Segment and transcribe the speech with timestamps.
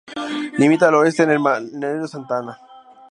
[0.57, 2.57] Limita al oeste con el balneario Santa Ana.